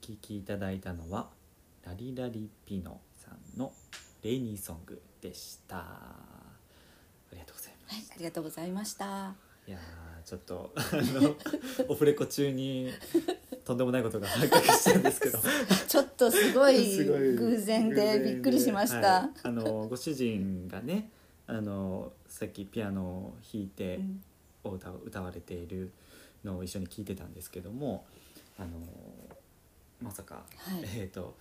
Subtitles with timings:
[0.00, 1.28] 聴きいただいたのは
[1.84, 3.72] ラリラリピノさんの
[4.22, 5.76] レイニーソングでした。
[5.78, 5.84] あ
[7.32, 9.34] りがとうございます、はい、ありがとうございました。
[9.66, 11.36] い、やーちょっとあの
[11.88, 12.90] オフレコ中に
[13.64, 15.38] とんでもないことが発覚したんですけど。
[15.88, 19.22] ちょっとすごい 偶然でびっくりしました。
[19.22, 19.30] はい。
[19.42, 21.10] あのご主人がね
[21.46, 24.22] あのさっきピアノを弾いてうん。
[24.64, 25.92] を歌う歌われている
[26.44, 28.06] のを一緒に聞いてたんですけども
[28.58, 28.68] あの
[30.00, 30.40] まさか、は
[30.78, 30.84] い。
[30.96, 31.34] えっ、と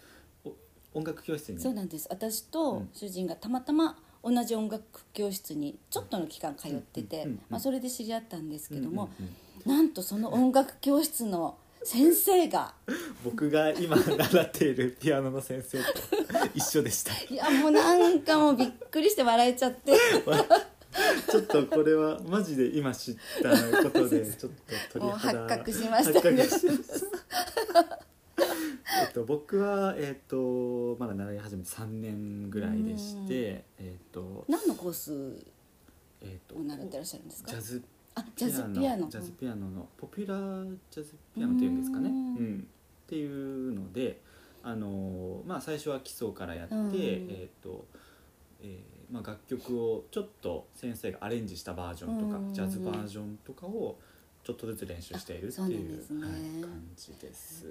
[0.43, 0.53] お
[0.93, 1.59] 音楽教室に？
[1.59, 2.07] そうなんです。
[2.09, 2.89] 私うとん。
[2.93, 7.27] 主人がたまたま同じ音楽教室にちょっとの期間通ってて、
[7.59, 9.31] それで知り合ったんですけども、うんうん
[9.65, 9.71] うん。
[9.77, 12.73] なんとその音楽教室の先生が
[13.23, 15.83] 僕が今習っているピアノの先生と
[16.55, 17.13] 一緒でした。
[17.13, 19.93] いやもうなんかもうびっくりして笑えちゃって。
[21.29, 24.51] ちょっとこれはマジで今知ったことでちょっ
[24.89, 26.31] と鳥肌発覚しました。
[26.31, 27.01] ね発覚しまし
[27.73, 27.99] た
[29.05, 35.45] えっと僕はえっとまだ習い始めて3年ぐらいでしてえっと何のコース
[36.21, 37.51] えっとを習ってらっしゃるんですか？
[37.51, 37.83] ジャズ。
[38.15, 39.09] あジャズピアノ。
[39.09, 42.57] ジャズピアノのポピュラージャズピアノっていうんですかね、ううん。
[42.59, 42.59] ん。
[42.61, 42.63] っ
[43.07, 44.21] ていうので
[44.63, 46.91] あのまあ最初は基礎からやって、うん。
[46.93, 47.85] えっ、と、
[48.61, 52.53] えーまあ、楽曲をちょっと先生がアレンジしたバージョンとか、うん。
[52.53, 53.97] ジャズバージョンとかを
[54.47, 56.25] ちょっとずつ練習しているっていうね。
[56.25, 57.65] はい、感じです。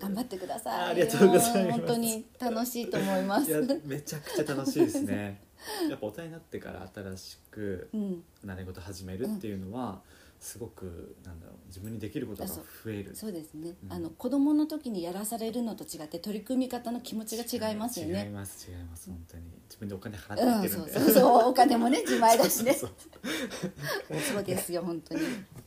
[0.00, 0.90] 頑張ってください。
[0.92, 1.58] ありがとうございます。
[1.58, 3.82] も本当に楽しいと思います。
[3.84, 5.42] めちゃくちゃ楽しいですね。
[5.90, 8.24] やっぱ大人になってから新しくうん。
[8.42, 10.00] 習い事始めるっていうのは、
[10.40, 13.14] すごくなんだろう自分にできることが増える。
[13.14, 13.92] そうですね、うん。
[13.92, 19.10] あの子供の時にやらされるのと違って取り組み方の気持ちが違いますよ違いねます違います。
[19.10, 21.12] 本当に自分でお金払うんってるんで、そうそう。
[21.12, 22.72] そうお金もね自前だしね。
[22.80, 22.90] そう。
[24.32, 25.20] そうですよ本当に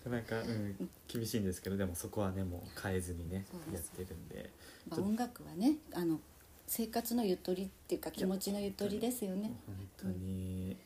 [0.10, 4.50] なかなか、うん、厳しいんですけどでもそこはねもう変えずにねやってるんで。
[4.90, 6.20] まあ、音楽はねあの
[6.68, 9.52] 生活のゆとりっていうか気持ちのゆとりですよね。
[9.66, 10.78] 本当に、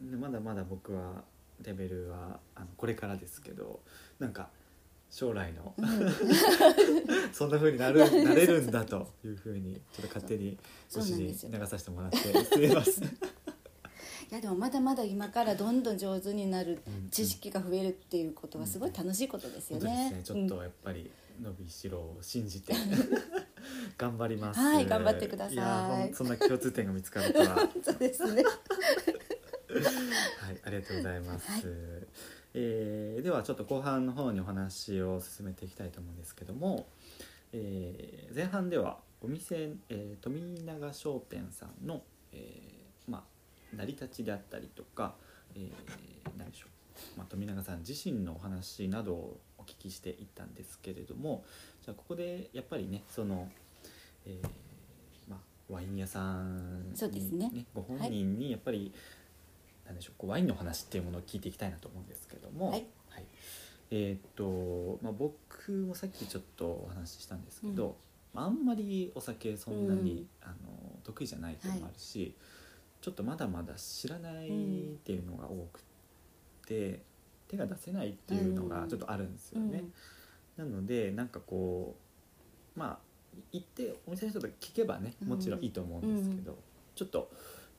[0.00, 1.24] でまだまだ僕は
[1.62, 3.80] レベルはあのこれからですけど
[4.18, 4.48] なんか
[5.10, 5.74] 将来の、
[7.32, 10.58] そんな風になる なれるんだという風にちょっと勝手に
[10.92, 13.08] ご主人流させてもらってすみませんい
[14.34, 20.10] やでもまだまだ今からどんどん上手になるうん知識が増えるっていうことはすごい楽しいことですよね。
[20.10, 21.10] ですねちょっとやっぱり
[21.42, 22.72] 伸びしろを信じて
[23.98, 28.42] 頑張りますはい頑張ってくださいそんな共通点が見つかるとはうんそうですね。
[28.42, 28.50] は
[30.52, 31.50] い、ありがとうございます。
[31.50, 31.62] はい
[32.56, 36.86] えーではちょっと後半の方にお話を進めていきたいと思うんですけども、
[37.52, 42.02] えー前半ではお店、えー富永商店さんの、
[42.32, 43.22] えーまあ、
[43.76, 45.14] 成り立ちであったりとか、
[45.54, 45.70] えー
[46.38, 46.66] 何でしょ
[47.16, 51.44] う、まあ、富永さん自身のお話などをお聞きしていったんですけれども
[51.84, 53.48] じゃあここでやっぱりねその、
[54.26, 54.48] えー
[55.30, 57.50] まあ、ワイン屋さんに、そうですね。
[57.74, 58.92] ご本人にやっぱり、
[59.86, 62.86] なんでしょうこうワインの話っていうものを聞いていきたいなと思うんですけども、はい。
[63.90, 67.96] えーっと、まあ、僕もさっきちょっとお話ししたんですけど、
[68.32, 70.54] まああんまりお酒そんなに、あの
[71.04, 72.34] 得意じゃないっていうのもあるし、
[73.04, 74.50] ちょっとまだまだ知らないっ
[75.04, 75.82] ていうのが多く
[76.66, 77.02] て、
[77.48, 79.84] 手が出せないっていうのがちょっとあるんですよね。
[80.56, 81.96] なのでなんかこ
[82.74, 82.98] うまあ
[83.52, 86.56] 行ってお店の人と聞けばねもちろんいいと思うんですけど、
[86.94, 87.30] ちょっと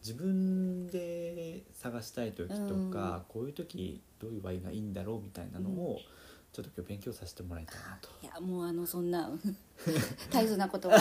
[0.03, 5.97] 自分で探したい時とか、こういう時どういうワインがいいんだろうみたいなのを、
[6.55, 8.07] ちょっと今日勉強させてもらいたいなと。
[8.23, 9.29] いやもうあのそんな
[10.31, 10.97] 大層なことは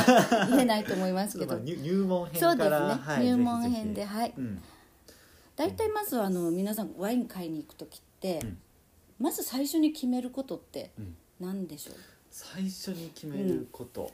[0.51, 1.57] 言えないと思いますけど。
[1.63, 4.35] 入入門編そうですね、はい入門編ではい。
[4.37, 4.61] うん。
[5.55, 8.59] 大体まずあの皆さんワイン買いに行く時って、うん。
[9.21, 11.97] まず最初に決めることってうん何でしょう？
[12.33, 14.11] 最初に決めること、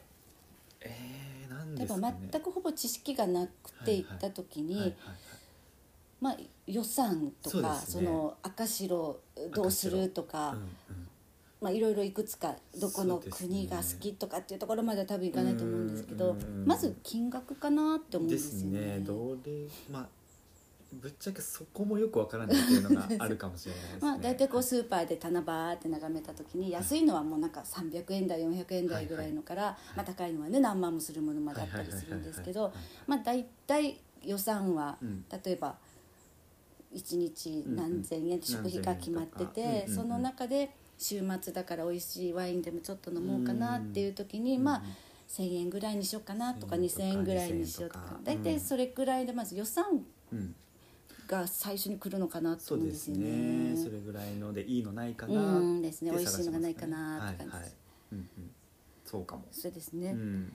[0.80, 1.74] えー、なん。
[1.74, 2.28] 例えばですかね。
[2.32, 4.94] 全くほぼ知識がなくて行った時に、
[6.20, 6.36] まあ、
[6.66, 8.04] 予算とかそ,、ね。
[8.04, 9.20] の赤白
[9.54, 11.09] どうするとか、はいうんうん
[11.60, 16.66] まあ、いろいろいくつかどこの国が好きとかっていうところまでは多分いかないと思うんですけどうんうんうん。
[16.66, 18.80] まず金額かなって思うんでですすよね。
[18.80, 18.98] ね。
[19.00, 20.08] どれまあ
[20.92, 23.98] ぶっちゃけそこもよくわからないっていうのがあるかもしれないですね。
[24.02, 33.04] まあ、大体こうスーパーで棚バーって眺めた時に安いのはもうなんか300円台400円台ぐらいのから、まあ、高いのはね何万もするものまであったりするんですけどはいはいはいはい。
[33.06, 35.24] まあ大体予算はうん。
[35.30, 35.78] 例えば
[36.92, 39.94] 1日何千円って食費が決まって何千円とかうんうん。
[39.94, 44.82] その中で週末だから美味しいワインでもちょっと飲もうかなっていう時にまあ
[45.28, 48.04] 1,000円ぐらいにしようかなとか1000 2,000円ぐらいにしようとか。
[48.04, 50.54] 2000円とか大体それくらいでまず予算うん、
[51.26, 53.74] が最初に来るのかなと思うんですすよね。
[53.76, 53.90] そね。
[53.92, 55.58] れぐらいのでいいのないかな。
[55.58, 55.82] うん。
[55.82, 56.12] ですね。
[56.12, 57.70] 美味しいのがないかなって感じ
[59.04, 59.42] そうかも。
[59.50, 60.52] そうですね、うん。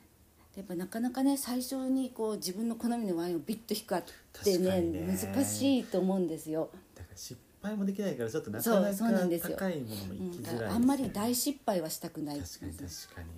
[0.56, 4.04] やっぱなかなかね最初にこう自分の好みのワインをビッと引くかっ
[4.44, 10.66] てね難しいと思うんですよ、だから失敗もできないからちょっとなかなか高いものもうん行きづらいです、ね。
[10.68, 12.90] あんまり大失敗はしたくない確かに確か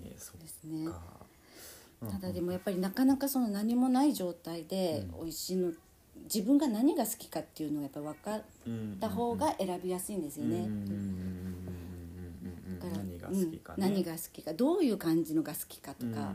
[0.04, 0.88] にそっですね。
[2.00, 5.24] ただでもやっぱりなかなかその何もない状態でうん。
[5.24, 5.72] 美味しいの
[6.24, 10.58] 自分が何が好きかっていうのをやっぱ分かっうんた方が選びやすいんですよね。
[10.58, 10.92] うんうんうんうんうん
[12.44, 12.78] うんうん。
[12.80, 16.34] だから何が好きかね、うん何が好きかどういう感じのが好きかとうんうんか、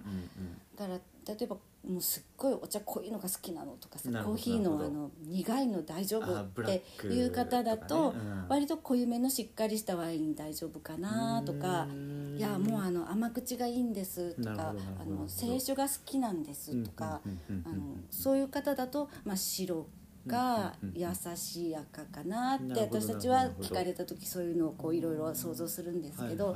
[0.77, 1.57] だから例えば
[1.87, 8.47] もうすっごいお茶濃いのが好きなのとかさコーヒーのあの苦いの大丈夫ってクいう方だととかねうん。
[8.47, 12.37] 割と濃いめのしっかりしたワイン大丈夫かなとかうん。
[12.37, 17.21] いやもうあの甘口がいいんですとかあどの清酒が好きなんですとか
[17.65, 19.85] あのそういう方だと、まあ、白
[20.25, 26.55] が優しい赤かなって私たちは聞かれた時そういうのをこういろいろ想像するんですけど、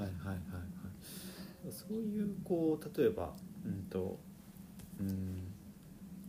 [1.70, 3.34] そういうこう例えば
[3.66, 4.20] うんと
[5.00, 5.54] うん。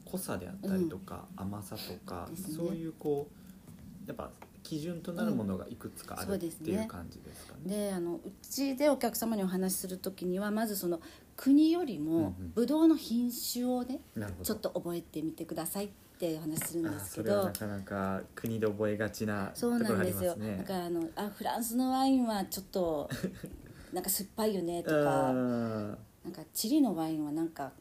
[0.05, 2.55] 濃さであったりとか、甘さとか、ですね。
[2.57, 4.31] そういうこうやっぱ
[4.63, 6.65] 基準となるものがいくつかあるっそうですね。
[6.67, 7.77] ていう感じですかね。
[7.89, 11.01] であのうちでお客様にお話しする時にはまずその
[11.37, 12.53] 国よりもうんうん。
[12.55, 14.45] ブドウの品種をねなるほど。
[14.45, 15.89] ちょっと覚えてみてくださいっ
[16.19, 17.29] てお話しするんあですけど。
[17.29, 20.57] それはなかなか国で覚えがちなとそうころがありなんでよ、ますすね。
[20.59, 23.11] だからあのあフランスのワインはちょっと
[23.93, 25.29] なんか酸っぱいよねとか。
[25.31, 27.73] あなんかチリのワインはなんか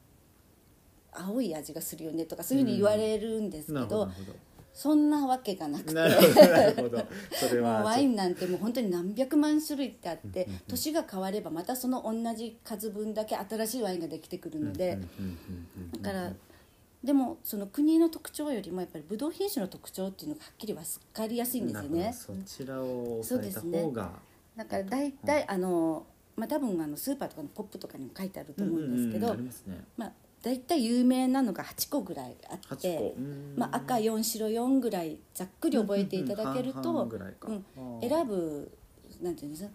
[1.20, 4.10] 青い味がするよねとかそういうふうに言われるんですけど、るほど
[4.78, 5.96] そんなわけがなくて。
[7.60, 10.62] ワインなんてもう本当に何百万種類ってあってうんうんうん。
[10.68, 16.32] 年が変わればまたその同じ数分だけ新しいワインができてくるのでうんうんうんうんうんだから
[17.04, 20.84] でもその国の特徴よりもやっぱりブドウ品種の特徴っていうのがはっきり分
[21.14, 22.14] かりやすいんですよね。
[22.14, 24.12] そちらを抑えた方が、
[24.56, 26.06] だから大体あの
[26.36, 29.84] まあ多分あのスーパーとかのポップとかにも書いてあると思うんですけどうううんありますね。
[29.96, 30.12] まあ
[30.48, 33.16] 大体有名なのが8個ぐらいあっ八て
[33.58, 37.10] まあ、赤4白4ぐらいざっくり覚えていただけると
[38.00, 38.72] 選ぶ
[39.22, 39.70] なんていうんですか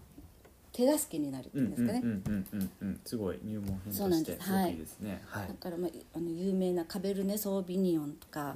[0.71, 2.01] 手助けになるっていうんですかね、
[3.05, 4.51] すごい入門編としてす。
[4.51, 4.75] ごい。
[4.75, 5.21] ですね。
[5.27, 5.47] はい。
[5.47, 8.55] だから、まあ、あの有名なカベルネ・ソービニオンとか、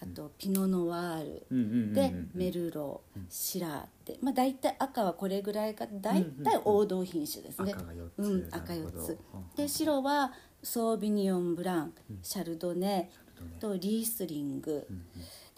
[0.00, 7.74] あとピノ・ノワール、でメルロー、シラーって、まあ、大体赤はこれぐらいが大体王道品種ですね。
[7.74, 8.26] 赤が四つ。
[8.26, 9.02] うん、赤4ほど。
[9.02, 9.18] つ
[9.54, 11.92] で白はソービニオン・ブラン、
[12.22, 13.10] シャルドネ
[13.58, 14.86] とリースリング、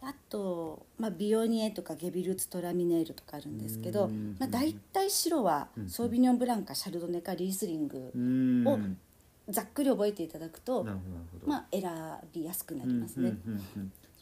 [0.02, 8.66] あと、まあ、ビオニエとかゲビルツ・トラミネールとかあるんですけど、うんまあ、大体白はうんソービニオン・ブランかシャルドネかリースリングうん。
[8.66, 8.78] を
[9.48, 10.86] ざっくり覚えていただくと。
[11.44, 11.82] まあ、選
[12.32, 13.36] びやすくなりますね、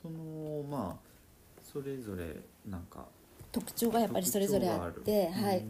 [0.00, 1.10] そのまあ
[1.62, 2.36] それぞれ
[2.66, 3.06] なんか
[3.52, 5.64] 特徴がやっぱりそれぞれあってはい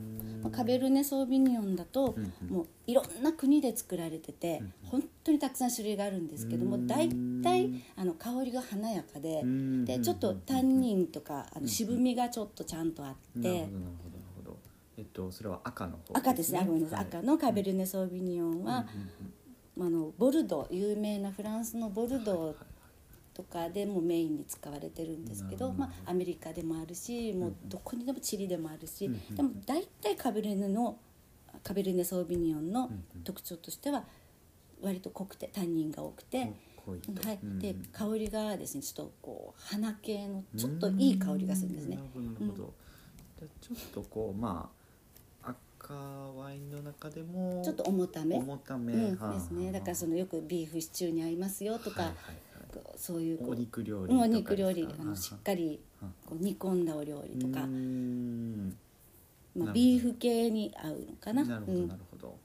[0.49, 2.17] カベルネ・ソービニオンだと、
[2.49, 6.87] もういろんな国で作られてて、うん本当にたくさん種類があるんですけどもうん。
[6.87, 13.91] 大体あの香りが華やかで、うんでちょっとタンニンとかあの渋みがちょっとちゃんとあって、なるほどなるほどなる
[14.37, 14.59] ほど。
[14.97, 16.61] えっとそれは赤の方赤ですね。
[16.61, 17.09] あごめんなさい、はい。
[17.09, 18.87] 赤のカベルネ・ソービニオンは、
[19.79, 22.55] あのボルドー有名なフランスのボルドー
[23.41, 30.99] とかでもメインに使われてるんですけど、まあ、アメリカでもあるしもうどこにでもチリでもあるし、うんうんでも大体カベルネの
[31.65, 33.23] カベルネ・ソービニオンのうんうん。
[33.25, 34.05] 特徴としては
[34.83, 36.51] 割と濃くてタンニンが多くて、はい。
[37.43, 41.97] うんで香りがですねちょっとこう花系のちょっといい香りがするんですね。
[41.97, 42.09] なる。
[42.13, 42.75] ほどなるほど、
[43.39, 44.69] じゃあちょっとこうま
[45.43, 49.71] あ赤ワインの中でもちょっと重ため、重ため、うん、はあですね。
[49.73, 52.50] だからそのよくビーフシチューに合いますよとか、はいはい
[52.97, 57.67] そういうお肉料理うんお肉料理あのしっかりはこう煮込んだお料理とか。
[59.53, 61.45] まあ、どビーフ系に合うのかな？
[61.45, 61.89] なるほどうん。
[61.89, 62.37] なるほど、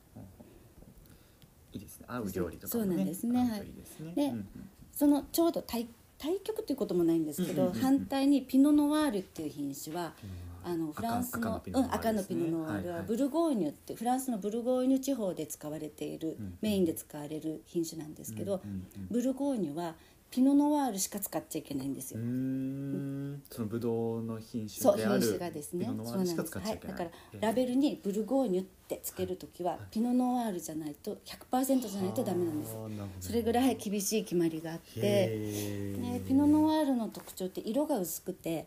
[1.72, 2.06] いいですね。
[2.10, 3.40] 合う料理とかそうなんですね。
[3.40, 4.48] 合うといいでうんうん。
[4.92, 7.84] そのちょうど対対極ということもないんですけど、うんうんうんうん。
[7.84, 19.08] 反対にピノ・ノワールっていう品種はうんあのフランスの赤赤のピノノワールはブルゴーニュってフランスのブルゴーニュ地方で使われている、うんメインで使われる品種なんですけど、うんうんうん。
[19.12, 19.94] ブルゴーニュは
[20.36, 22.20] ピノ・ノワールしか使っちゃいけないんですよ。
[22.20, 23.42] ん。
[23.50, 25.86] そのブドウの品そう品種である種がですね。
[25.86, 32.76] そうなんです、はい、だからラベルにブルゴーニュってつけるときはピノ・ノワールじゃないと100%じゃないとダメなんです。
[33.22, 38.66] それぐらい厳しい決まりがあって、ね、ピノ・ノワールの特徴って色が薄くて、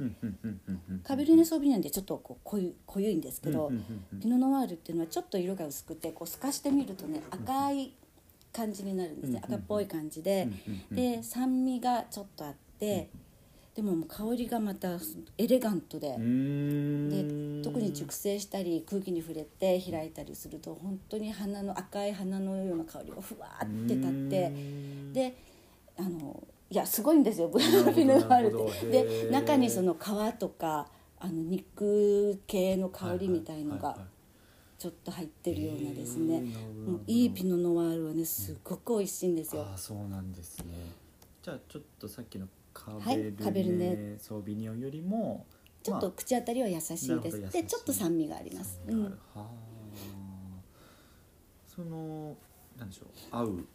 [1.05, 3.71] カベルネ・ソービニョンでちょっとこう濃い濃いんですけど、
[4.23, 7.93] ピノ・ノワールっていうのはちょっと色が薄くてこう透かしてみるとね赤い
[8.53, 10.49] 感じになるんですね、赤っぽい感じで、
[10.91, 13.11] で酸味がちょっとあって、
[13.75, 14.99] でも香りがまた
[15.37, 16.17] エレガントでで
[17.63, 25.37] 特に熟成したり空気に触れて開いたりすると本当に花の赤い花のような香りがふわーって立ってで
[25.97, 27.49] あのいやすごいんですよ。
[27.49, 27.97] ブラなるほど。
[27.97, 28.87] ピノワールって。
[28.89, 30.89] へでー中にその皮とか
[31.21, 33.97] あの肉系の香りみたいのが
[34.79, 36.41] ちょっと入ってるようなですね。
[36.41, 39.63] もういいピノノワールはねすごく美味しいんですよ。
[39.69, 40.93] ああそうなんですね。
[41.43, 44.19] じゃあちょっとさっきのカはいベルネ,、カベルネ。
[44.19, 45.47] ソービニオンよりも
[45.83, 47.09] ちょっと口当たりは優しいです。
[47.09, 47.63] なるほど優しい。
[47.63, 48.81] でちょっと酸味があります。
[48.87, 49.51] うん、はあ
[51.67, 52.37] その
[52.79, 53.67] なんでしょう合う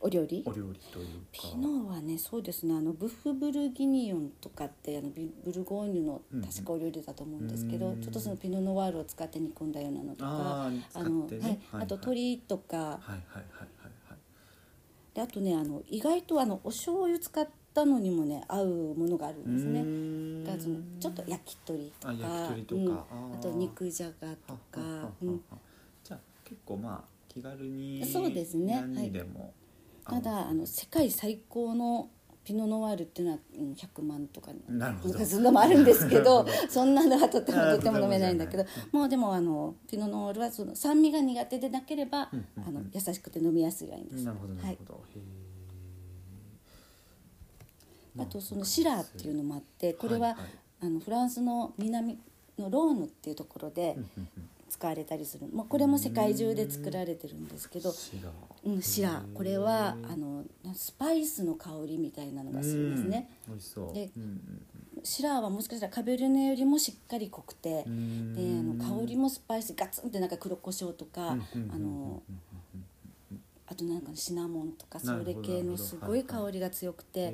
[0.00, 0.42] お料理？
[0.46, 1.12] お料理というか。
[1.32, 2.74] ピノはねそうですね。
[2.74, 8.00] あのブッフブルギニオンとかってあのビブルゴーニュの確かお料理だと思うんですけど、うん。
[8.00, 11.38] ちょっとそのピノノワールを使って煮込んだようなのとかあの、はい。
[11.38, 11.82] はいはい。
[11.82, 12.76] あと鶏とか。
[12.76, 13.42] はいはいはいはい
[14.08, 14.18] はい。
[15.14, 19.82] であとねあの意外とあのお醤油使ったのにもね合うものがあるんですね。
[19.82, 22.16] ねだからそのちょっと焼き鳥とかあ
[22.66, 22.76] とか。
[22.76, 22.92] うん。
[22.92, 23.38] あー。
[23.38, 24.12] あと肉じゃが
[24.46, 24.80] とか。
[26.04, 28.74] じゃあ結構まあ気軽にそうですね。
[28.74, 29.40] 何にでも。
[29.40, 29.57] 合う
[30.08, 32.08] ただあの世界最高の
[32.44, 35.14] ピノノワールっていうのはうん100万とかなるほど。
[35.14, 42.78] なんかそんなのもあるんですけどそんなのはとてもとても飲めないんだけどもうでもあのピノノワールはその酸味が苦手でなければ、うんうんうん。
[42.78, 44.24] あの優しくて飲みやすいワインです。
[44.24, 45.00] なるほどなはいるほど、
[48.20, 50.42] へあとそのシラーっていうのもあってこれは、はいはい。
[50.80, 52.18] あのフランスの南
[52.58, 58.30] のローヌっていうところでうんうんうん使われたりする、まあ、これも世界中で作られてるんですけど、シラ
[58.64, 59.22] うん、シラ。
[59.22, 60.44] ーこれはあの
[60.74, 63.30] スパイスの香りみたいなのがするんですね。
[63.48, 63.54] うん。
[63.54, 63.94] 美味しそう。
[63.94, 64.62] でうん
[65.04, 67.70] シラーはもしかしたらカベルネよりもしっかり濃くて。
[67.70, 72.22] であの香りもスパイスガツンってなんか黒胡椒とかあの
[73.66, 77.32] あとなんかシナモンとかそれ系のすごい香りが強くて。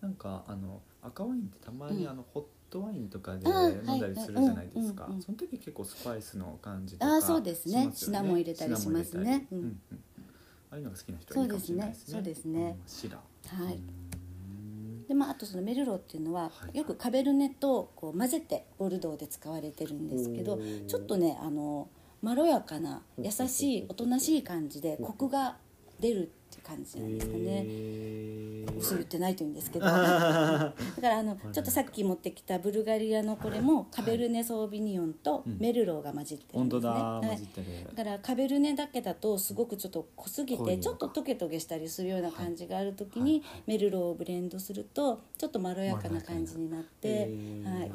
[0.00, 2.10] なんかあの赤ワインってたまにうん。
[2.10, 5.06] あのホットワインとかで飲んだりするじゃないですか。
[5.20, 7.90] その時結構スパイスの感じとかあーそうですね。
[7.94, 9.46] シナモン入れたりしますね。
[9.52, 9.80] うん。
[10.70, 12.14] ああいうのが好きな人はいいかもしれないですね。
[12.14, 12.52] そうですね。
[12.54, 12.76] そうですね。
[12.78, 13.74] うんシラはい。
[13.74, 15.06] うん。
[15.06, 16.78] でまああとそのメルローっていうのははい。
[16.78, 21.90] よくカベルネとこう混ぜてボルドーで使われてるんですけどちょっとねあの
[22.22, 25.58] まろやかな優しいおとなしい感じでコクが
[26.00, 27.66] 出るっていう感じなんですかね。
[28.78, 29.84] 嘘言ってないといいんですけど。
[29.86, 35.58] だからあのいちょっとさっき持ってきたブルガリアのこれもカベルネ・ソービニオンとうん。
[35.58, 37.86] メルローが混じってるんですね。
[37.94, 47.30] だからカベルネだけだとすごくちょっと濃すぎてちょっとトゲトゲしたりするような感じがある時にメルローをブレンドするとちょっとまろやかな感じになって、
[47.64, 47.90] はい、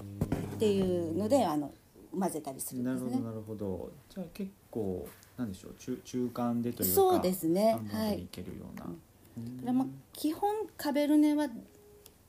[0.55, 1.71] っていうのであの
[2.17, 3.19] 混ぜたりするんですね。
[3.21, 3.91] なるほどなるほど。
[4.09, 5.07] じゃあ結構
[5.37, 8.93] なんでしょう中中間でというかそうですね半分はいでいけるような、だか
[9.65, 11.47] らまあ基本カベルネは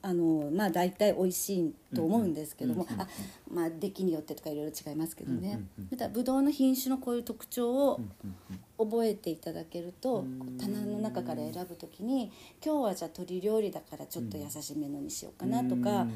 [0.00, 3.09] あのまあ大体美味しいと思うんですけども、うんうんうんうんあ
[3.52, 8.61] まあ出来によってとかいろいろ違いますけどね、うんうんうんまたブドウの品種のこういう特徴をうんうんうん。
[8.78, 10.38] 覚えていただけると、うん。
[10.38, 12.31] こう棚の中から選ぶときに
[12.64, 16.07] 今日はじゃあ鶏料理だからちょっと優しめのにしようかなとか、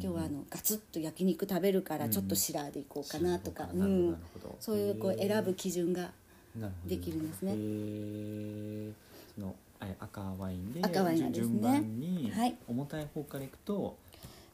[0.00, 4.16] 日はあのガツッと焼肉食べるからちょっとシラーでいこうかなとか、うん。
[4.60, 6.10] そういうこう選ぶ基準が
[6.86, 7.52] できるんですね
[9.82, 11.50] え赤ワインで赤ワインがですね。
[11.50, 12.56] 順番にはい。
[12.68, 13.96] 重たい方からいくと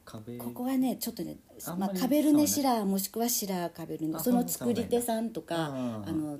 [0.05, 6.37] 壁ここはねちょっとねまあ、あんまりカベルネシラーもしくはシラーカベルネあその作り手さんとかあーあの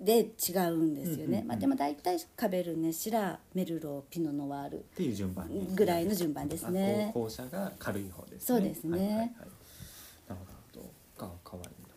[0.00, 1.46] で違うんですよね、うんうんうん。
[1.48, 7.08] まあ、でも大体カベルネシラーメルローピノノワールっていう順番にぐらいの順番ですね。
[7.10, 8.38] あこう後者が軽い方ですね。
[8.40, 8.98] そうですね。
[8.98, 9.34] はいはいはい、な
[10.34, 10.40] る
[10.74, 11.26] ほど。
[11.26, 11.90] が赤ワインの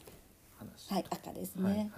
[0.58, 0.92] 話。
[0.94, 1.90] はい赤ですね、はいはいはい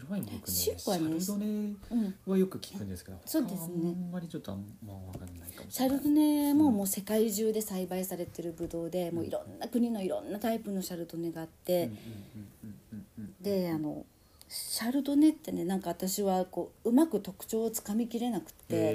[0.00, 0.40] 白ワイン僕ね。
[0.46, 1.20] 白はね。
[1.20, 1.46] シャルドネ
[1.90, 3.58] うんはよく聞くんですけど、そうですね。
[3.84, 5.98] あんまりちょっとあんま分かんないかもしシャれない。
[5.98, 11.96] ルドネももう世界中で栽培されてるブドウでもういろんな国のいろんなタイプのシャルドネがあって、うんうん
[12.64, 14.04] うんうんうんであの
[14.48, 18.90] シャルドネってねなんか私はこううまく特徴をつかみきれなくて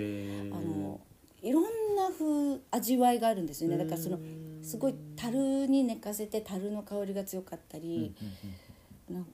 [0.52, 1.00] あの
[1.42, 1.64] いろん
[1.96, 8.16] な風味わいがあるんですよねだからそのうんすごい樽に寝かせて樽の香りが強かったうんり、
[9.10, 9.26] うんなん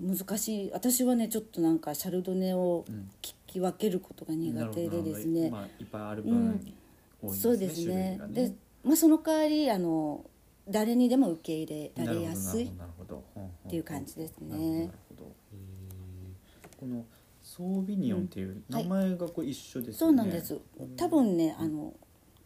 [0.00, 0.70] 難しい。
[0.72, 3.10] 私はねちょっとなんかシャルドネをうん。
[3.22, 5.56] 聞き分けることが苦手でですねなるほど。
[5.56, 6.74] まあ、いっぱいある分、うん。
[7.20, 8.18] 多いですねそうですね。
[8.20, 8.54] 種類がで、
[8.84, 10.24] まあ、その代わりあの
[10.68, 12.70] 誰にでも受け入れられやすいっ
[13.68, 14.90] ていう感じですね。
[16.78, 17.04] この
[17.42, 20.58] ソービニオンっていう名前がこう一緒ですよね、そうなんです。
[20.96, 21.92] 多分ねあの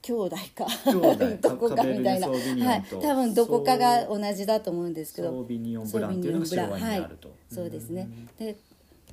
[0.04, 0.66] 兄弟か
[1.40, 8.08] どこかみたいな、はい、と多分どこかが同じだと思うんですけソどービニオンブランっていうのが白ワインにあると、そうですね。
[8.38, 8.56] で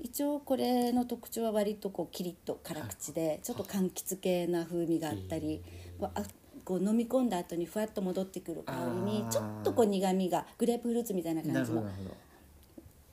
[0.02, 5.62] 一応これの特徴は割とこうキリッと辛口でちょっと柑橘系な風味があったり、
[5.98, 6.24] こうあ。
[6.64, 8.74] こう飲み込んだ後にふわっと戻ってくる香
[9.06, 11.84] りにちょっとこう苦みがグレープフルーツみたいな感じの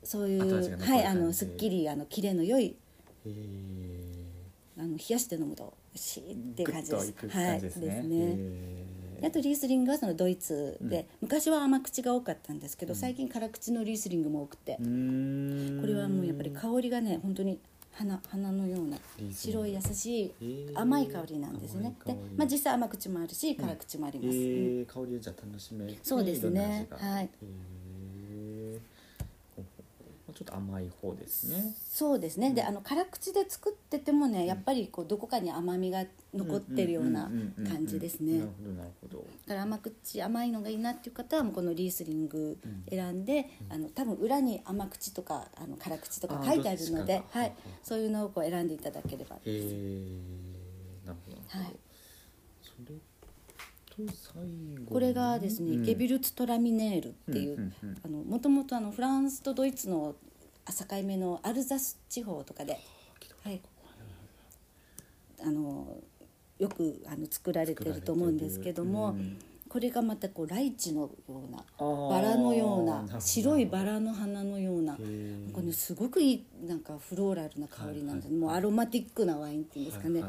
[0.04, 2.76] そういうはいあのすっきりあのキレの良い
[4.98, 7.12] 冷やして飲むと美味しいっていう感じです。
[7.24, 7.30] い。
[7.32, 8.38] はい、ですね。
[9.26, 11.06] あとリースリングはそのドイツで、うん。
[11.22, 12.98] 昔は甘口が多かったんですけど、うん。
[12.98, 14.82] 最近辛口のリースリングも多くて、こ
[15.86, 17.58] れはもうやっぱり香りがね本当に
[17.92, 18.98] 花花のような
[19.32, 21.96] 白い優しい甘い香りなんですね。
[22.04, 24.82] で甘い香り、まあ、実際甘口もあるし辛口もあります、えうん。
[24.82, 26.86] ー、香りをじゃあ楽しめてそうですね。
[26.90, 27.24] はい。
[27.24, 27.77] へー
[30.38, 31.74] ちょっと甘い方ですね。
[31.90, 32.52] そうですね。
[32.54, 37.28] であの辛口で作っててもねやっぱりこうどこかに甘みが残ってるような
[37.68, 38.38] 感じですね。
[38.38, 39.18] なるほどなるほど。
[39.18, 42.56] だから甘口甘いのがいいなっていう方はもうこのリースリング
[42.88, 47.52] 選んで、あの多分裏に甘口とかあの辛口とか書いてあるのではい、
[47.82, 50.04] そういうのをこう選んでいただければへえ
[51.04, 51.76] なるほどはい。
[52.54, 52.94] それ
[54.88, 55.82] これがですね、うん。
[55.82, 57.72] ゲビルツトラミネールっていう、
[58.28, 60.14] もともとあのフランスとドイツの
[60.72, 62.78] 境目のアルザス地方とかで、
[63.44, 63.60] はい、
[65.42, 65.96] あの
[66.58, 69.38] よくあの作られてると思うんですけども、うん。
[69.68, 75.00] これがまたこうライチのようなバラのような白いバラの花のようなこ
[75.58, 80.24] れ、ね、すごくいいなんかフローラルな香りなんです、もうアロマティックなワインっていうんですかね、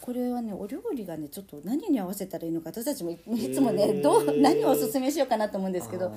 [0.00, 6.10] これはねお料理がねちょっと何に合わせたらいいのか私たちもいいつもね、どう何をおすすめしようかなと思うんですけど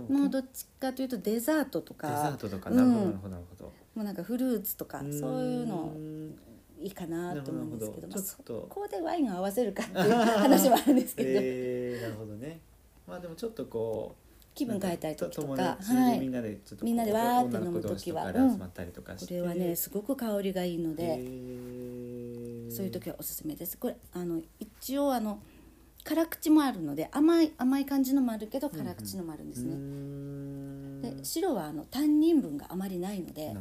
[0.00, 2.08] ももうどっちかというとデザートとか。
[2.08, 5.92] デザートとかうんなるほどなるほどなるほど、もうなんかフルーツとかそういうの
[6.78, 12.60] いいかなと思うんですけどどまあそこでワインを合わせるかっていう話もあるんですけど、 えー、なるほどね。
[13.06, 14.24] まあでもちょっとこう
[14.54, 16.20] 気分変えたい時と友か達はい。
[16.20, 18.26] みんなでちょっとみんなでわーって飲む時は。
[18.26, 21.16] とかで集まったりとかして、これはねすごく香りがいいので、
[22.70, 23.78] そういう時はおすすめです。
[23.78, 25.40] これあの一応あの
[26.04, 31.02] 辛口もあるので甘い甘い感じのもあるけど辛口のもあるんですね、うーん。
[31.02, 33.54] で白はあのタンニン分があまりないのであ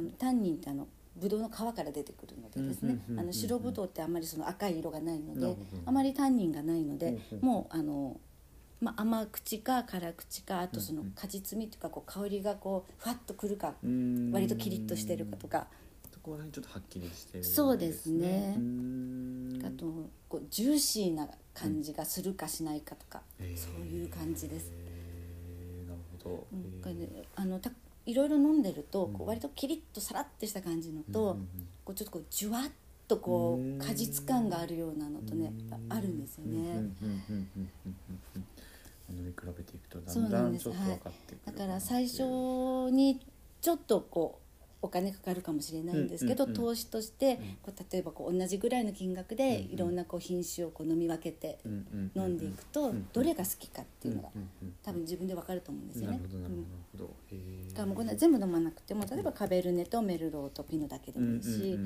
[0.00, 0.86] のタンニンってあの
[1.16, 7.44] ブドウの皮から出てくるのでですねうんうんうんうんあの白ブドウってあんまりその赤い色がないのであまりタンニンがないのでうんうん。
[7.44, 8.16] もうあの、
[8.80, 11.12] まあ、甘口か辛口かあとそのうんうん。
[11.12, 13.74] 果実味というかこう香りがこうふわっとくるか
[14.32, 15.87] 割とキリッとしてるかとかそ
[16.28, 18.56] こら辺ちょっとはっきりしてるんそうですね。
[19.64, 19.86] あと
[20.28, 23.56] こうジューシーな感じがするかしないかとかへー。
[23.56, 24.70] そういう感じです。
[24.72, 26.80] へーなるほど、うん。
[26.82, 27.70] これへーねあのた
[28.06, 29.12] いろいろ飲んでるとうん。
[29.12, 31.46] こう割とキリッとさらってした感じのと、うんうんうん。
[31.84, 32.70] こうちょっとこうジュワッ
[33.08, 35.52] とこうんう果実感があるようなのとね
[35.88, 36.58] あるんですよね。
[36.58, 36.92] うんうんうんうん
[37.30, 38.10] うんうん。
[38.36, 38.44] うん
[39.10, 42.20] 飲み比べていくとだんだんちょっと分かってくだるから最初
[42.90, 43.18] に
[43.62, 44.47] ちょっとこう
[44.80, 46.66] お金かかるかもしれないんですけど、うんうんうん。
[46.66, 51.58] 投資としてこう例えばこう同じぐらいの金額でいろんなこう品種をこう飲み分けて
[52.14, 54.28] 飲んでいくとんどれが好きかっていうのが
[54.84, 56.20] 多分自分で分かると思うんですよね。
[57.70, 61.78] だからもうこんな全部飲まなくても例えばカベルネとメルローとピノだけでもいいし、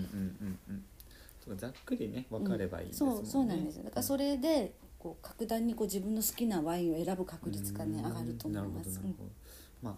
[1.57, 3.77] ざっくりね分かればいいですもんね、そうそうなんです。
[3.77, 8.07] よだからそれでこう格段にこう自分の好きなワインを選ぶ確率がねうん。
[8.07, 8.91] 上がると思います。
[8.91, 9.31] なるほどなるほど。
[9.83, 9.95] まあ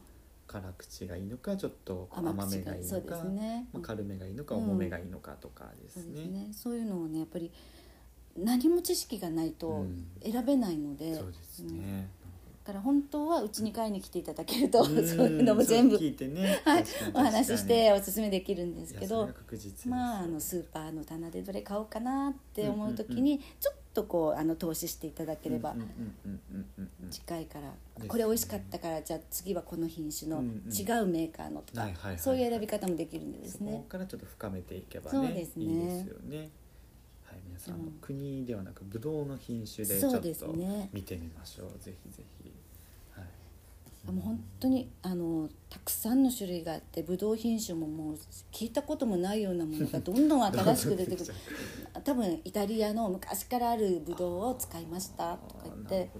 [0.47, 3.67] 辛口がいいのかちょっと甘甘め口がいいのかね。
[3.73, 4.65] まあ、軽めがいいのかうん。
[4.65, 6.19] 重めがいいのかとかですそうね。
[6.19, 6.49] ですね。
[6.53, 7.51] そういうのをねやっぱり
[8.37, 10.07] 何も知識がないとうん。
[10.23, 11.79] 選べないので、そうですうん。
[11.79, 12.09] ね。
[12.65, 15.07] だから本当はうちに買いに来ていただけると、ん。
[15.07, 16.85] そういうのも全部ね、はい。
[17.13, 19.29] お話ししておすすめできるんですけど。
[19.87, 25.77] まああのスーパーの棚でどれ買おうかなって思う時にちょっとこうあの投資していただければ
[27.11, 27.75] 近いから、ね
[28.09, 33.85] これ美味しかったからじゃあ次はこの品種の違うメーカーのとか、はいはいはいそういう選び方もできるんでですそこね。
[33.89, 36.51] からちょっと深めていけばそうねですねいいですよね。
[37.25, 41.79] はい、皆さん、国ではなくブドウの品種でちょっとね見てみましょう。
[41.79, 42.53] ぜひぜひ。
[44.07, 44.15] はい。
[44.17, 48.19] もう本当にあのたくさんの種類があってブドウ品種ももう
[48.53, 51.35] 聞いたこともないようなものがどんどん新しく出てくる。
[52.05, 56.11] 多分イタリアの昔からあるブドウを使いましたとか言って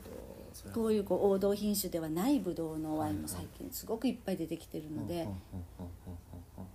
[0.73, 5.35] こういうこう王道品種ではないブドウのワインも最近すごくいっぱい出てきてるのではんはんはん
[6.57, 6.67] はん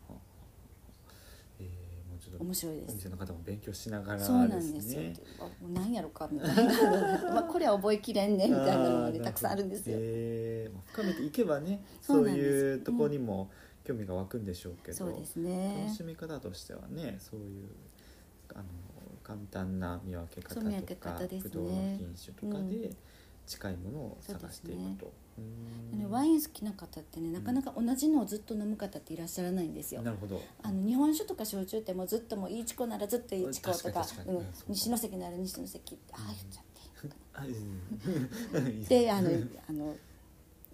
[1.60, 4.38] えーもうちょっと面白いですお店の方も勉強しながらですね。
[4.38, 5.02] そうなんですよ。
[5.40, 6.74] あもう何やろかみたいな、
[7.36, 9.98] まあこれは覚えきれんねみたいなのがねーたくさんあるんですよ。
[10.00, 13.52] えーまあ深めていけばね、そういうところにも
[13.84, 15.96] 興味が湧くんでしょうけど、そうですね楽。
[15.96, 17.68] しみ方としてはね、そういう
[18.54, 18.64] あの
[19.24, 22.92] 簡単な見分け方とか、け方ですねぶどうの品種とかで
[23.46, 25.12] 近いものを探していくと、うん
[25.98, 30.02] ねワイン好きな方ってねなかなか同じのをずっと飲む方っていらっしゃらないんですよ。
[30.02, 30.42] なるほど。
[30.64, 36.70] あの日本酒とか焼酎ってもうずっともういいちこならずっといいちことかうん西関なら西関ってああ言っちゃって。
[38.90, 39.30] であの
[39.68, 39.96] あの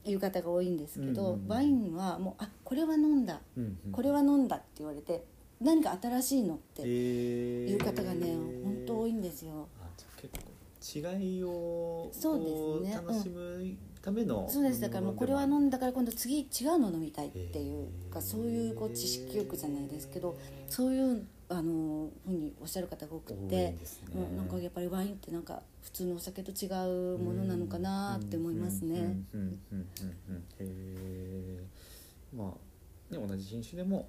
[0.04, 1.47] いう方が多いんですけど、うんうんうん。
[1.47, 3.41] ワインはもうあこれは飲んだ。
[3.58, 3.91] うんうん。
[3.91, 5.25] これは飲んだって言われて
[5.62, 9.67] 何か新しいのってえいう方がね、ー本当多いんですよ。
[9.82, 10.56] あじゃあ結構
[11.17, 12.99] 違いをそうですね。
[13.01, 14.79] こ楽しむためのそうです。
[14.79, 20.37] だからもうこれは飲んんだから今度次違うの飲みたいっていうかそういうこう知識欲じゃないですけど
[20.69, 24.21] そういうあのふうにおっしゃる方が多くてんですね。
[24.29, 26.67] うんなんかやっぱりワインってなんか普通のお酒と違
[27.15, 28.99] うものなのかなって思いますね。
[28.99, 29.87] うんうんうんうん
[30.29, 31.63] うんへえ
[32.35, 32.53] ま
[33.11, 34.07] あね同じ品種でも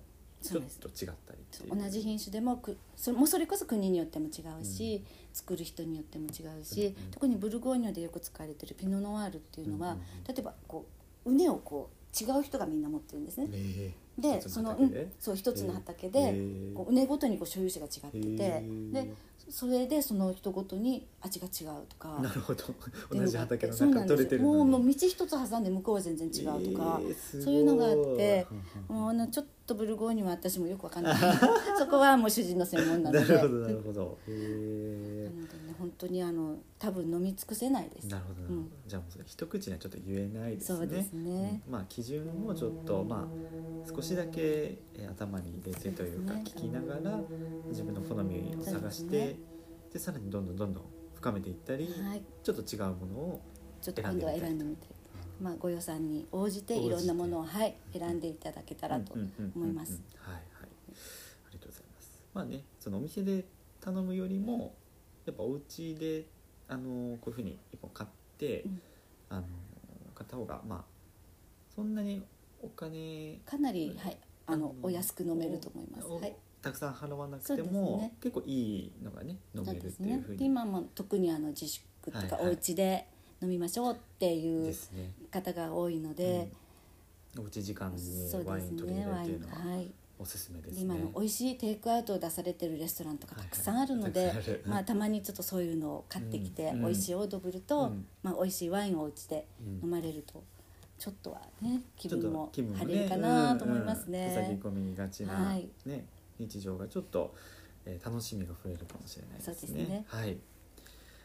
[0.50, 10.00] ちょっと違ったり同じ品種でもくそもうそれこそ国によっても違うし、作る人によっても違うし、うんうん特にブルゴーニュでよく使われてるピノ・ノワールっていうのは、うんうん。
[10.26, 10.86] 例えばこ
[11.24, 13.48] う畝をこう違う人がみんな持ってるんですね。
[13.52, 13.92] え。
[14.18, 14.40] ーで。
[14.48, 19.12] そのうんそう一つの畑で、へーこう畝ごとにこう所有者が違ってて、へーで
[19.48, 22.18] それでその人ごとに味が違うとか。
[22.20, 22.64] なるほど。
[23.10, 24.16] 同じ畑のそうなんです。
[24.16, 27.00] 中取れてるのもうもう道一つ挟んで向こうは全然違うとか、
[27.30, 28.46] そういうのがあって
[28.88, 31.16] もうあのちょっとブルゴーニュは私もよくわかんない。
[31.78, 33.26] そこはもう主人の専門なので。
[33.26, 34.18] なるほどなるほど。
[34.28, 38.06] へなのでね本当にあの多分飲み尽くせないです。
[38.08, 38.42] えなるほど。
[38.48, 38.72] うん。
[38.86, 40.78] じゃあもうそれ一口にはちょっと言えないですね。
[40.78, 41.62] そうですね。
[41.66, 41.72] うん。
[41.72, 47.20] まあ基準もちょっとまあ少しだけえー頭に入れてというか聞きながら
[47.68, 49.36] 自分の好みを探してね。
[49.92, 52.22] でさらにどんどんどんどん深めていったり、はい。
[52.42, 53.40] ちょっと違うものを
[53.80, 54.88] ちょっと今度は選んでみて
[55.40, 59.14] まあご予算に応じていろんなものをはい選んでいただけたらと
[59.54, 60.02] 思います。
[60.16, 60.42] はいはい。
[60.50, 62.20] ありがとうございます。
[62.34, 63.44] まあねそのお店で
[63.80, 64.74] 頼むよりも
[65.26, 66.24] やっぱお家で
[66.68, 68.82] あのこういうふうに一本買って、うん。
[69.28, 69.42] あの
[70.14, 70.84] 買った方がまあ
[71.74, 72.22] そんなに
[72.62, 76.06] お金かなりはいあのお安く飲めると思います。
[76.06, 76.34] おはい。
[76.62, 78.12] たくさん払わなくても、ね。
[78.22, 80.38] 結構いいのがね飲めるっそうですねていうふうに。
[80.38, 82.46] で今も特にあの自粛とかはいはい。
[82.48, 83.06] お家で
[83.42, 84.74] 飲みましょうっていう
[85.30, 86.48] 方が多いので、
[87.36, 88.00] うん、おうち時間に
[88.46, 89.64] ワイン取り入れですねワイるっていうのは。
[89.64, 90.94] ンはいおすすめですでね。
[90.94, 96.80] 今の美味しいテイクアウトを出されてるレストランとかはいはいたくさんあるので、たくさんあるまあ、たまにちょっとそういうのを買ってきて、うん。
[96.82, 98.06] 美味しいオードブルと、うん。
[98.22, 99.80] まあ、美味しいワインをお家でうん。
[99.84, 100.42] 飲まれると
[100.98, 104.34] ちょっとはね気分も晴れるかなと思いますね。
[104.62, 104.70] うん。
[104.70, 106.06] うん、込みがちな、はいね
[106.38, 107.34] 日常がちょっと、
[107.84, 109.54] えー楽しみが増えるかもしれないですね。
[109.54, 110.36] そうですねはい。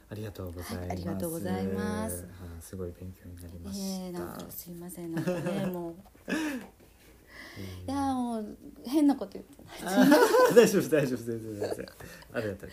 [0.09, 0.75] ありがとうございます。
[0.77, 2.27] はいありがとうございますはい
[2.61, 4.05] すごい勉強になりました。
[4.05, 4.27] えー、なん。
[4.33, 5.13] かすいません。
[5.13, 5.23] なん。
[5.23, 5.95] かねもう
[6.27, 6.61] えー
[7.61, 10.09] いやーもう変なこと言ってない
[10.55, 11.85] 大丈夫大丈夫全然全然。
[12.33, 12.71] あれだったら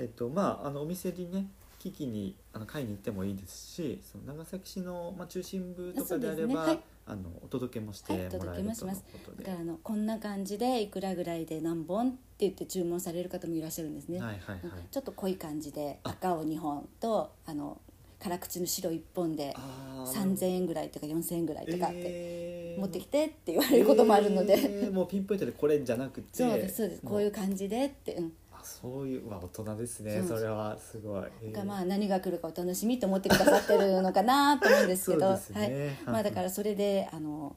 [0.00, 1.46] えっとまああのお店にね
[1.80, 6.76] 聞きにあの買いに行ってもいいですしその長崎市の、まあ、中心部とかであれば、
[7.06, 14.60] あのお届けもしてはいもらえ届けるとのもしますことで、だからあのこんな感じでいくらぐらいで何本って言って注文される方もいらっしゃるんですね、はいはいはい。
[14.90, 16.10] ちょっと濃い感じであ。
[16.10, 17.80] 赤を2本とあの
[18.22, 22.80] 辛口の白1本であー3,000円ぐらいとか4,000円ぐらいとかってえー。
[22.80, 26.28] 持ってきてって言われることもあるので、えーもうピンポイントでこれじゃなくて。
[26.32, 27.02] そうですそうです。
[27.02, 30.76] こういうも感じでって、うん、あそういううわ大人ですねそれは。
[30.78, 31.52] すごい、えー。
[31.52, 35.30] がまあ何が来るかお楽しみと思ってくださってるのかなと思うんですけど。
[35.54, 35.98] ね。
[36.04, 36.12] はい。
[36.12, 37.56] まあ、だからそれであの、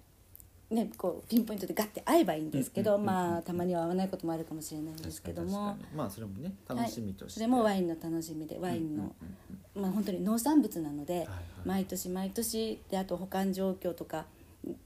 [0.73, 5.77] ね、こうピンポイントでガッて会えばいいんですけど、うんうんうんうんまあたまには会わないこともあるかもしれないんですけども。
[5.95, 9.09] まあそれもね楽しみとして、それもワインの楽しみでワインの、うん
[9.77, 11.37] うんまあ本当に農産物なので、はいはい。
[11.65, 14.25] 毎年毎年であと保管状況とか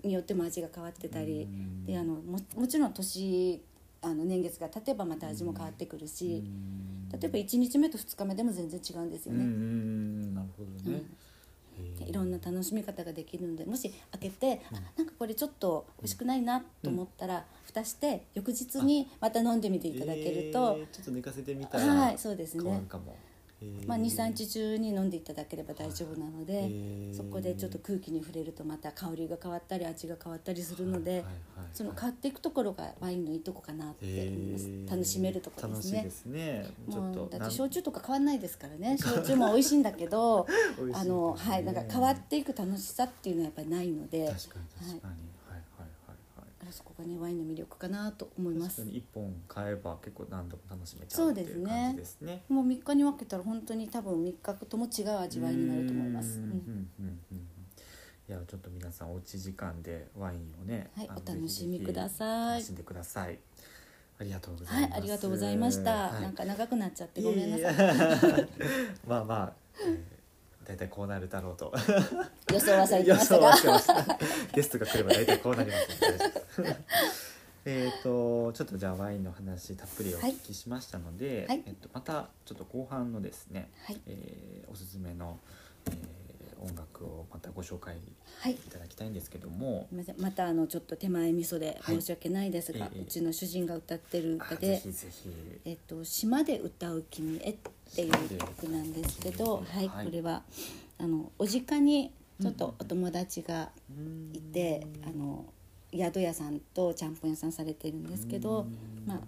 [0.04, 3.62] によっても味が変わってたり、うんであのももちろん年
[4.02, 9.44] あの年月が経てばまた味も変わってくるし、うん例えば1日目と2日目でも全然違うんですよね。
[9.44, 11.04] うんうんうんなるほどね、へー
[12.08, 22.64] いろんな楽しみ方ができるのでもし開けて、あなんかこれちょっと美味しくないなと思ったら、蓋して翌日にまた飲んでみていただけるとえ、ーちょっと寝かせてみたらはいそうですね。
[22.64, 23.37] 変わるかも、へー
[23.88, 31.34] まあ、23日中に飲んでいただければ大丈夫なので、そこでちょっと空気に触れるとまた香りが変わったり味が変わったりするので、はいはいはい
[31.74, 35.98] その変わっていくところがワインのいいとこかなって思います、楽しめるところですね。
[35.98, 36.66] 楽しいですね。
[36.88, 38.98] もうだって焼酎とか変わんないですからね。
[39.02, 40.48] 焼酎も美味しいんだけど
[40.94, 44.28] あの、はい、なんか変わっていく楽しさっていうのはやっぱりないので。
[44.28, 45.37] 確かに確かに、はい、
[46.68, 48.86] はいはいはいはいそこがねワインの魅力かなと思います。
[48.92, 51.94] 一本買えば結構何度も楽しめちゃそううっていうですね。
[51.98, 52.44] ですね。
[52.50, 57.20] もう3日に分けたら本当に多分3日とも違う味わいになると思います、ううんんうんうん。
[57.32, 57.38] うん。
[58.30, 62.54] いやちょっと皆さんおうち時間でワインをね、はいお楽しみください。
[62.56, 63.40] 楽しんでください。
[64.20, 64.98] ありがとうござはいいます。
[64.98, 66.22] ありがとうございました、はい。
[66.22, 67.76] なんか長くなっちゃってごめんなさい。
[69.08, 69.54] まあまあ、
[69.86, 70.17] えー
[70.68, 71.74] 大体こうなるだろうと。
[72.52, 73.54] 予想はされてましたが。
[74.54, 76.78] ゲストが来れば大体こうなりますので
[77.64, 81.64] えっとちょっとじゃあワインの話たっぷりお聞きしましたので、はい。
[81.66, 84.02] えっと、またちょっと後半のですね、はい。
[84.08, 85.40] えーおすすめの、
[85.88, 86.17] えー
[86.62, 87.98] 音楽をまたご紹介
[88.42, 88.54] はい。
[88.54, 93.02] いただきたいんですけども、すいまたあのちょっと手前味噌で申し訳ないですが、はいええ。
[93.02, 95.30] うちの主人が歌ってるあ歌でぜひぜひ。
[95.66, 97.56] えっと、島で歌う君へっ
[97.96, 100.06] ていう曲なんですけど、はい、はい。
[100.06, 100.44] これは
[100.98, 103.72] あのお実家にちょっとお友達が
[104.34, 105.46] いて、あの
[105.94, 108.68] 宿屋さんとちゃんぽん屋さんされてるんですけど、
[109.06, 109.20] まあ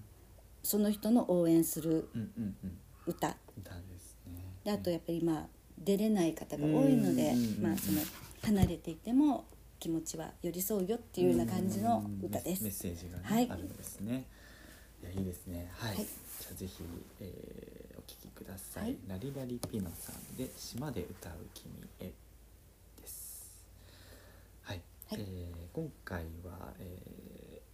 [0.61, 2.77] その人の応援するうんうんうん。
[3.07, 3.35] 歌。
[3.57, 4.43] 歌ですね。
[4.63, 5.47] であとやっぱり今
[5.83, 8.01] 出れない方が多いのでうん、まあその
[8.43, 9.45] 離れていても
[9.79, 12.79] 気持ちは寄り添うよっていうような感じの歌でメッメッす。
[12.79, 13.49] セージが、ねはい。
[13.49, 14.25] あるんですね。
[15.01, 15.69] いやいいですね。
[15.73, 16.05] はい、はい。
[16.05, 16.83] じゃあぜひ、
[17.21, 18.97] えーお聴きください、はい。
[19.07, 22.11] ラリラリピノさんで島で歌う君へ
[22.99, 23.51] です。
[24.63, 25.19] はい、はい。
[25.21, 26.97] えー今回は、え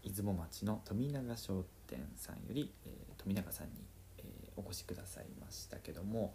[0.04, 3.74] ー出雲町の富永商店さんより、えー富永さんに、
[4.20, 4.26] えー
[4.58, 6.34] お越しくださいましたけども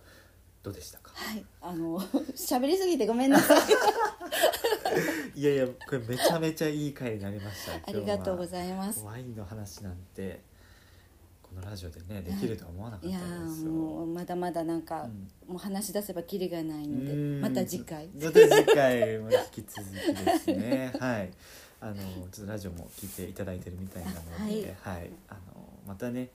[0.63, 1.13] どうでしたか？
[1.15, 1.99] はい、あの
[2.37, 3.61] 喋りすぎてごめんなさい。
[5.41, 9.05] いやいやこれめちゃめちゃいい回になりました ありがとうごいざいます。
[9.05, 10.41] ワインの話なんて
[11.43, 13.25] このラジオでねできるとは思わなかったですよ。
[13.25, 19.95] ーもうまだまだなんか、うんもう話し出せばキリがないのでうんまた次回また次回も引き続き
[20.25, 20.93] ですね。
[20.99, 21.31] はい。
[21.81, 21.95] あの
[22.31, 25.41] ちょっとラジオも聞いていただいてるみたいなので、はい、あの
[25.87, 26.29] またね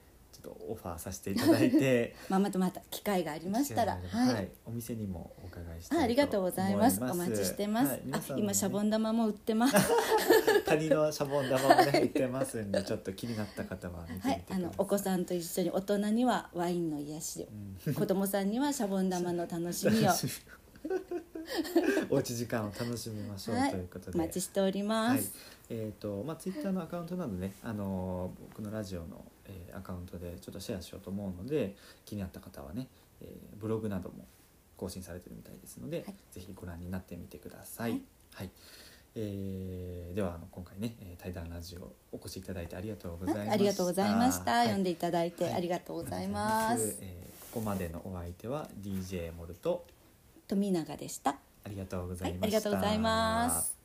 [0.46, 2.14] とオファーさせていただいて。
[2.30, 3.98] まあまたまた機会がありましたら。
[4.08, 7.02] はい、はい、お店にもお伺いしたいあありがとうございます。
[7.02, 9.74] 思お待ちしてます、はい皆あ今シャボン玉も売ってます。
[10.64, 14.32] カニのシャボン玉もね 売ってますんでちょっと気になった方は見てみてください。
[14.32, 17.48] はいあのお子さんと一緒に大人にはワインの癒し
[17.88, 20.12] を、子供さんにはシャボン玉の楽しみを。
[22.10, 23.70] おうち時間を楽しみましょう、はい。
[23.70, 24.18] ということで。
[24.18, 25.18] お待ちしておりまはい。
[25.20, 25.32] す、
[25.68, 32.88] えーとまあ、ツイッターのアカウントなどね、あのー僕のラジオの、えーアカウントでちょっとシェアしようと思うので気になった方はね、
[33.20, 34.26] えーブログなども
[34.76, 36.14] 更新されてるみたいですので、はい。
[36.32, 37.92] ぜひご覧になってみてください。
[37.92, 38.02] はい。
[38.34, 38.50] はい。
[39.14, 43.40] えーではあの今回ねえー対談ラジオお越しいただいてありがとうございました。
[43.40, 44.64] はいありがとうございました、はい。
[44.66, 45.54] 読んでいただいてはい。
[45.54, 49.86] ありがとうございます、えーここまでのお相手は DJ モルと
[50.46, 51.30] 富永でした。
[51.64, 52.40] ありがとうございました。
[52.40, 53.75] はいありがとうございます